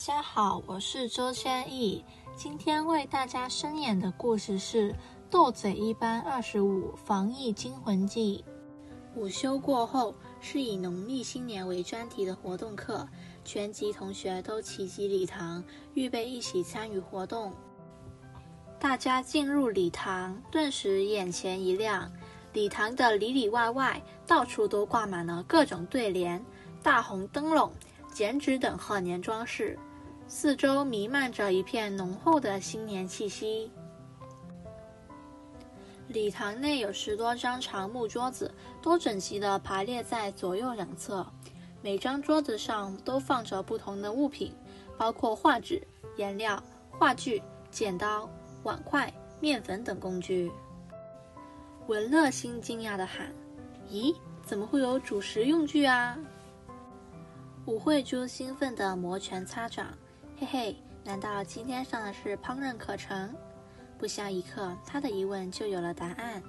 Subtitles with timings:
[0.00, 2.02] 大家好，我是周千亿。
[2.34, 4.92] 今天为大家声演的故事是
[5.28, 8.42] 《斗嘴一班二十五防疫惊魂记》。
[9.20, 13.06] 午休过后，是以农历新年为专题的活动课，
[13.44, 17.52] 全级同学都齐集礼堂，预备一起参与活动。
[18.78, 22.10] 大家进入礼堂，顿时眼前一亮，
[22.54, 26.42] 礼堂的里里外外，到处都挂满了各种对联、
[26.82, 27.70] 大红灯笼、
[28.10, 29.78] 剪纸等贺年装饰。
[30.32, 33.68] 四周弥漫着一片浓厚的新年气息。
[36.06, 41.26] 礼堂内有十多张长木桌子，都整齐地排列在左右两侧。
[41.82, 44.54] 每张桌子上都放着不同的物品，
[44.96, 45.82] 包括画纸、
[46.16, 48.30] 颜料、画具、剪刀、
[48.62, 50.52] 碗筷、面粉等工具。
[51.88, 53.34] 文乐心惊讶地喊
[53.90, 56.16] ：“咦，怎么会有主食用具啊？”
[57.66, 59.88] 吴慧珠兴奋地摩拳擦掌。
[60.40, 63.30] 嘿嘿，难道今天上的是烹饪课程？
[63.98, 66.42] 不消一刻，他的疑问就有了答案。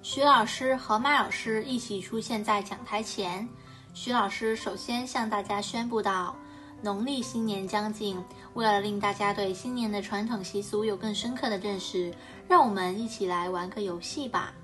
[0.00, 3.48] 徐老师和麦老师一起出现在讲台前。
[3.94, 6.36] 徐老师首先向大家宣布道
[6.80, 8.16] ：“农历新年将近，
[8.54, 12.14] 为了令大家对新年的传统习俗有更深刻的认识，
[12.46, 14.54] 让我们一起来玩个游戏吧。”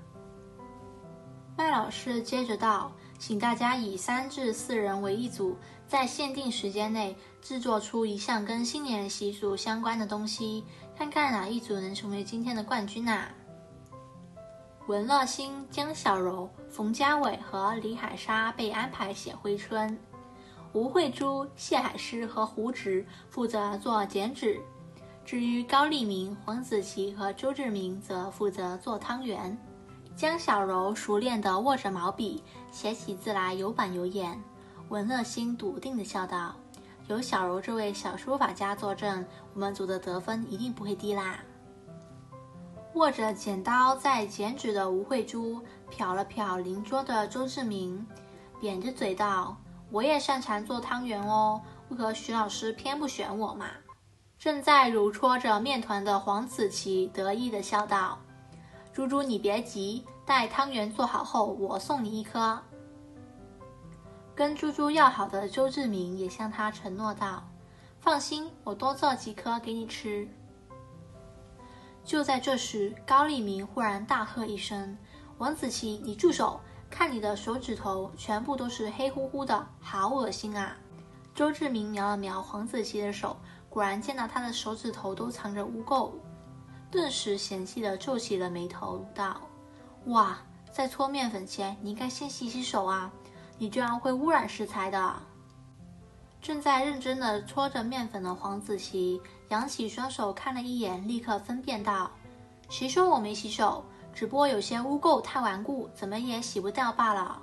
[1.57, 2.89] 麦老师接着道。
[3.19, 10.63] 请大家以三至四人为一组，在限定时间内制作出一项跟新年习俗相关的东西，
[10.95, 13.27] 看看哪一组能成为今天的冠军呐！
[14.87, 19.99] 文乐星、江小柔、冯家伟和李海沙被安排写挥春，
[20.71, 24.61] 吴慧珠、谢海诗和胡直负责做剪纸，
[25.25, 29.57] 至于高立明、黄子琪和周志明则负责做汤圆。
[30.17, 34.41] 江小柔熟练地握着毛笔，写起字来有板有眼。
[34.89, 36.55] 文乐心笃定地笑道
[37.05, 39.23] ：“有小柔这位小书法家坐镇，
[39.53, 41.37] 我们组的得分一定不会低啦。”
[42.95, 45.61] 握着剪刀在剪纸的吴慧珠
[45.95, 48.03] 瞟了瞟邻桌的周志明，
[48.59, 49.55] 扁着嘴道
[49.91, 53.67] ：“我也擅长做汤圆哦，为何徐老师偏不选我嘛？”
[54.39, 58.17] 正在揉搓着面团的黄子琪得意地笑道。
[58.97, 62.59] 猪猪，你别急，待汤圆做好后，我送你一颗。
[64.33, 67.47] 跟猪猪要好的周志明也向他承诺道
[68.01, 70.27] ：“放心，我多做几颗给你吃。”
[72.03, 74.97] 就在这时，高立明忽然大喝一声
[75.37, 76.59] ：“王子琪，你住手！
[76.89, 80.75] 看你的手指头，全部都是黑乎乎的，好恶心啊！”
[81.35, 83.37] 周志明瞄了瞄黄子琪的手，
[83.69, 86.09] 果然见到他的手指头都藏着污垢。
[86.89, 89.41] 顿时嫌弃地皱起了眉头，道
[90.07, 90.37] ：“哇，
[90.71, 93.11] 在搓面粉前，你应该先洗洗手啊！
[93.57, 95.15] 你这样会污染食材的。”
[96.41, 102.09] 正在认真地搓着面粉的黄子琪扬起双手看了一眼，立刻分辨道
[102.69, 103.83] ：“谁说我没洗手？
[104.13, 107.41] 只不过有些污垢太顽固，怎么也洗不掉罢了。”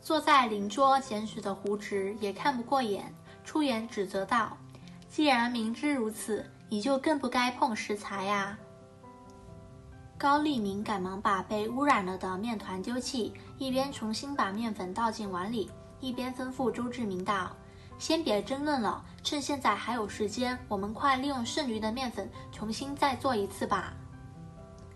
[0.00, 4.56] 坐在邻桌捡纸的胡直也看不过眼，出言指责道
[5.14, 8.58] ：“既然明知如此。”你就更不该碰食材呀！
[10.18, 15.70] 高立明赶忙把被污染了的面团丢弃，一边重新把面粉倒进碗里，
[16.00, 17.54] 一边吩咐周志明道
[17.96, 23.94] ：“先别争论了，趁现在还有时间，我们快利用剩余的面粉重新再做一次吧。”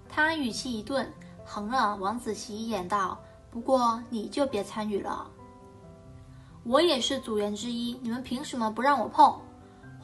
[0.08, 1.08] 他语气一顿，
[1.44, 3.16] 横了王子奇一眼道
[3.52, 5.30] ：“不过你就别参与了，
[6.64, 9.38] 我也是组员之一，你们凭什么不让我碰？”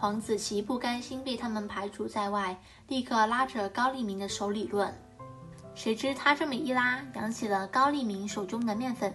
[0.04, 2.54] 黄子琪不甘心被他们排除在外，
[2.88, 4.94] 立刻拉着高立明的手理论。
[5.74, 9.14] 谁知他这么一拉，扬起了高立明手中的面粉，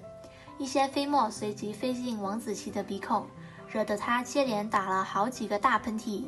[0.58, 3.28] 一些飞沫随即飞进王子琪的鼻孔，
[3.72, 6.24] 惹得他接连打了好几个大喷嚏。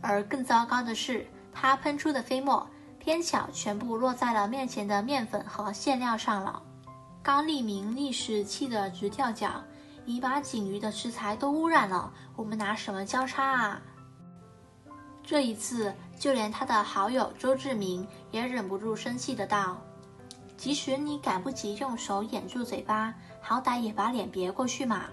[0.00, 2.64] 而更糟糕的是，他喷出的飞沫
[3.00, 6.62] 偏巧全部落在了面前的面粉和馅料上了。
[7.20, 9.60] 高立明立时气得直跳脚。
[10.08, 13.82] 你把锦鱼的食材都污染了，我们拿什么交叉啊？
[15.22, 19.76] 这一次，就连他的好友周志明也忍不住生气的道
[20.56, 23.12] ：“即使你赶不及用手掩住嘴巴，
[23.42, 25.04] 好歹也把脸别过去嘛！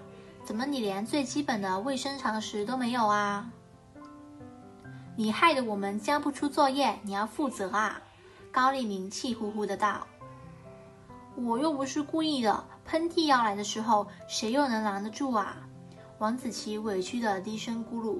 [0.46, 3.50] 怎么你连最基本的卫生常识都没有啊？
[5.14, 8.00] 你害得我们交不出作业，你要负责啊！”
[8.50, 10.06] 高立明气呼呼的道。
[11.36, 15.56] 我又不是故意的，喷嚏要来的时候，谁又能拦得住啊？
[16.18, 18.18] 王子奇委屈的低声咕噜。